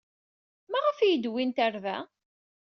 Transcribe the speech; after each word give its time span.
Maɣef 0.71 0.97
ay 0.99 1.07
iyi-d-wwint 1.11 1.61
ɣer 1.63 1.73
da? 1.83 1.97